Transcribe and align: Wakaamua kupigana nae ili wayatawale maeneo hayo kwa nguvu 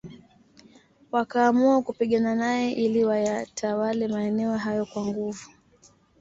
Wakaamua 1.11 1.81
kupigana 1.81 2.35
nae 2.35 2.71
ili 2.71 3.05
wayatawale 3.05 4.07
maeneo 4.07 4.57
hayo 4.57 4.85
kwa 4.85 5.05
nguvu 5.05 5.49